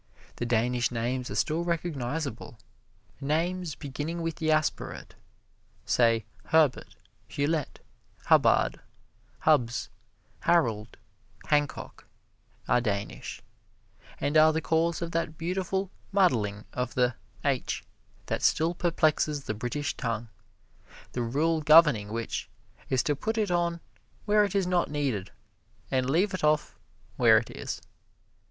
The 0.37 0.47
Danish 0.47 0.89
names 0.89 1.29
are 1.29 1.35
still 1.35 1.63
recognizable. 1.63 2.57
Names 3.21 3.75
beginning 3.75 4.23
with 4.23 4.37
the 4.37 4.51
aspirate, 4.51 5.13
say 5.85 6.25
Herbert, 6.45 6.95
Hulett, 7.29 7.81
Hubbard, 8.25 8.79
Hubbs, 9.41 9.89
Harold, 10.39 10.97
Hancock, 11.49 12.07
are 12.67 12.81
Danish, 12.81 13.43
and 14.19 14.35
are 14.37 14.51
the 14.51 14.59
cause 14.59 15.03
of 15.03 15.11
that 15.11 15.37
beautiful 15.37 15.91
muddling 16.11 16.65
of 16.73 16.95
the 16.95 17.13
"H" 17.45 17.83
that 18.25 18.41
still 18.41 18.73
perplexes 18.73 19.43
the 19.43 19.53
British 19.53 19.95
tongue, 19.95 20.29
the 21.11 21.21
rule 21.21 21.61
governing 21.61 22.11
which 22.11 22.49
is 22.89 23.03
to 23.03 23.15
put 23.15 23.37
it 23.37 23.51
on 23.51 23.79
where 24.25 24.43
it 24.43 24.55
is 24.55 24.65
not 24.65 24.89
needed 24.89 25.29
and 25.91 26.09
leave 26.09 26.33
it 26.33 26.43
off 26.43 26.75
where 27.17 27.37
it 27.37 27.51
is. 27.51 27.83